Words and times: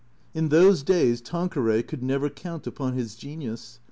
In 0.33 0.49
those 0.49 0.81
days 0.81 1.21
Tanqueray 1.21 1.83
could 1.83 2.01
never 2.01 2.27
count 2.27 2.65
upon 2.65 2.93
his 2.93 3.13
genius. 3.13 3.77